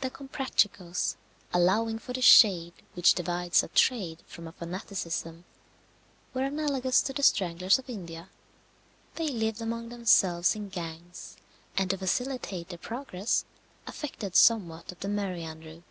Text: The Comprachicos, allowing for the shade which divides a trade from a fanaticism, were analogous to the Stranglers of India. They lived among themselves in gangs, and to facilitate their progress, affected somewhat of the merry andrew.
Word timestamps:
The 0.00 0.10
Comprachicos, 0.10 1.14
allowing 1.52 2.00
for 2.00 2.12
the 2.12 2.20
shade 2.20 2.72
which 2.94 3.14
divides 3.14 3.62
a 3.62 3.68
trade 3.68 4.24
from 4.26 4.48
a 4.48 4.52
fanaticism, 4.52 5.44
were 6.32 6.42
analogous 6.42 7.00
to 7.02 7.12
the 7.12 7.22
Stranglers 7.22 7.78
of 7.78 7.88
India. 7.88 8.28
They 9.14 9.28
lived 9.28 9.60
among 9.62 9.90
themselves 9.90 10.56
in 10.56 10.68
gangs, 10.68 11.36
and 11.76 11.90
to 11.90 11.96
facilitate 11.98 12.70
their 12.70 12.78
progress, 12.78 13.44
affected 13.86 14.34
somewhat 14.34 14.90
of 14.90 14.98
the 14.98 15.08
merry 15.08 15.44
andrew. 15.44 15.82